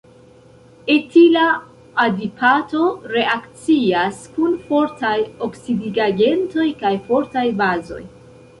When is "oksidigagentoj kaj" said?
5.49-6.95